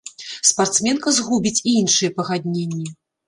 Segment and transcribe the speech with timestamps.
[0.51, 2.89] Спартсменка згубіць і іншыя пагадненні.